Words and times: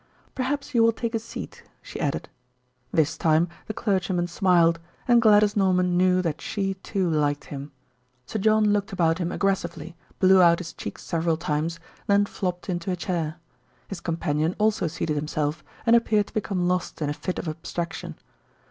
"Perhaps 0.33 0.73
you 0.73 0.81
will 0.81 0.91
take 0.91 1.13
a 1.13 1.19
seat," 1.19 1.61
she 1.79 1.99
added. 1.99 2.27
This 2.91 3.19
time 3.19 3.47
the 3.67 3.73
clergyman 3.75 4.25
smiled, 4.25 4.79
and 5.07 5.21
Gladys 5.21 5.55
Norman 5.55 5.95
knew 5.95 6.23
that 6.23 6.41
she 6.41 6.73
too 6.73 7.07
liked 7.07 7.45
him. 7.53 7.71
Sir 8.25 8.39
John 8.39 8.71
looked 8.73 8.91
about 8.91 9.19
him 9.19 9.31
aggressively, 9.31 9.95
blew 10.17 10.41
out 10.41 10.57
his 10.57 10.73
cheeks 10.73 11.03
several 11.03 11.37
times, 11.37 11.79
then 12.07 12.25
flopped 12.25 12.67
into 12.67 12.89
a 12.89 12.95
chair. 12.95 13.35
His 13.89 14.01
companion 14.01 14.55
also 14.57 14.87
seated 14.87 15.17
himself, 15.17 15.63
and 15.85 15.95
appeared 15.95 16.25
to 16.25 16.33
become 16.33 16.67
lost 16.67 16.99
in 16.99 17.07
a 17.07 17.13
fit 17.13 17.37
of 17.37 17.47
abstraction. 17.47 18.15